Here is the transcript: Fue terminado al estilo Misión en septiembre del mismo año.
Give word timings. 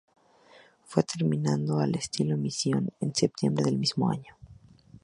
Fue 0.83 1.03
terminado 1.03 1.77
al 1.77 1.93
estilo 1.93 2.35
Misión 2.35 2.89
en 3.01 3.13
septiembre 3.13 3.65
del 3.65 3.77
mismo 3.77 4.09
año. 4.09 4.35